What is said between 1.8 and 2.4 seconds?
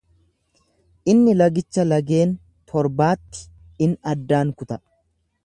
laggeen